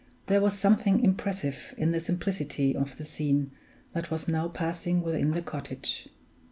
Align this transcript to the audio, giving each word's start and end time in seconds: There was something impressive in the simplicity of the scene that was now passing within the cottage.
There 0.25 0.41
was 0.41 0.57
something 0.57 0.99
impressive 1.01 1.75
in 1.77 1.91
the 1.91 1.99
simplicity 1.99 2.75
of 2.75 2.97
the 2.97 3.05
scene 3.05 3.51
that 3.93 4.09
was 4.09 4.27
now 4.27 4.47
passing 4.47 5.03
within 5.03 5.29
the 5.33 5.43
cottage. 5.43 6.07